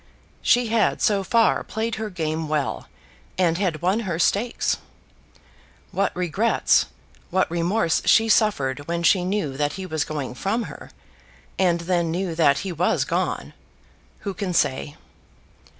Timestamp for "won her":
3.83-4.17